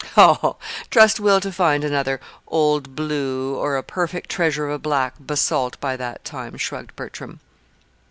"Ho! 0.15 0.57
Trust 0.89 1.19
Will 1.19 1.39
to 1.41 1.51
find 1.51 1.83
another 1.83 2.19
'Old 2.47 2.95
Blue' 2.95 3.55
or 3.55 3.77
a 3.77 3.83
'perfect 3.83 4.31
treasure 4.31 4.65
of 4.67 4.71
a 4.73 4.79
black 4.79 5.13
basalt' 5.19 5.79
by 5.79 5.95
that 5.95 6.25
time," 6.25 6.57
shrugged 6.57 6.95
Bertram. 6.95 7.39